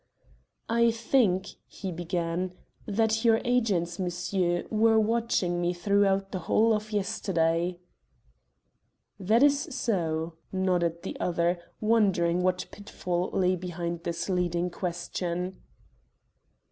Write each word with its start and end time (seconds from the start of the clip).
"I 0.67 0.89
think," 0.89 1.49
he 1.67 1.91
began, 1.91 2.53
"that 2.87 3.23
your 3.23 3.39
agents, 3.45 3.99
monsieur, 3.99 4.63
were 4.71 4.99
watching 4.99 5.61
me 5.61 5.73
throughout 5.75 6.31
the 6.31 6.39
whole 6.49 6.73
of 6.73 6.91
yesterday." 6.91 7.77
"That 9.19 9.43
is 9.43 9.59
so," 9.61 10.37
nodded 10.51 11.03
the 11.03 11.19
other, 11.19 11.59
wondering 11.79 12.41
what 12.41 12.65
pitfall 12.71 13.29
lay 13.31 13.55
behind 13.55 14.01
this 14.03 14.27
leading 14.27 14.71
question. 14.71 15.61